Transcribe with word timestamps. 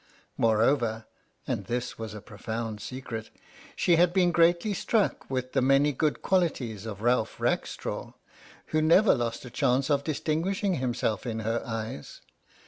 Moreover 0.35 1.05
(and 1.45 1.65
this 1.65 1.99
was 1.99 2.15
a 2.15 2.21
profound 2.21 2.81
secret) 2.81 3.29
she 3.75 3.97
had 3.97 4.13
been 4.13 4.31
greatly 4.31 4.73
struck 4.73 5.29
with 5.29 5.53
the 5.53 5.61
many 5.61 5.93
good 5.93 6.23
qualities 6.23 6.87
of 6.87 7.03
Ralph 7.03 7.39
Rackstraw, 7.39 8.13
who 8.69 8.81
never 8.81 9.13
lost 9.13 9.45
a 9.45 9.51
chance 9.51 9.91
of 9.91 10.03
distinguishing 10.03 10.77
himself 10.77 11.27
in 11.27 11.41
her 11.41 11.61
eyes. 11.63 12.19